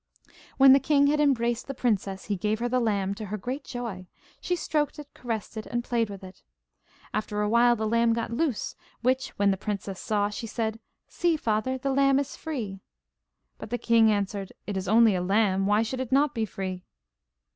[0.57, 3.63] When the king had embraced the princess, he gave her the lamb, to her great
[3.63, 4.07] joy.
[4.39, 6.41] She stroked it, caressed it, and played with it.
[7.13, 11.37] After a while the lamb got loose, which, when the princess saw, she said: 'See,
[11.37, 12.79] father, the lamb is free.'
[13.59, 16.83] But the king answered: 'It is only a lamb, why should it not be free?